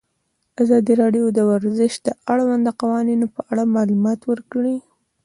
[0.61, 4.77] ازادي راډیو د ورزش د اړونده قوانینو په اړه معلومات ورکړي.